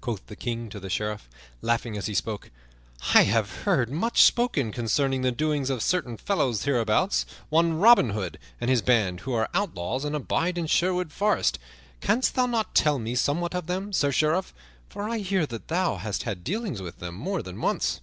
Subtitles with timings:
[0.00, 1.28] Quoth the King to the Sheriff,
[1.60, 2.50] laughing as he spoke,
[3.14, 8.38] "I have heard much spoken concerning the doings of certain fellows hereabouts, one Robin Hood
[8.62, 11.58] and his band, who are outlaws and abide in Sherwood Forest.
[12.00, 14.54] Canst thou not tell me somewhat of them, Sir Sheriff?
[14.88, 18.00] For I hear that thou hast had dealings with them more than once."